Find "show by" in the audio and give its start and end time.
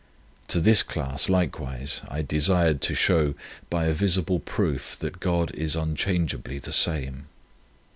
2.95-3.85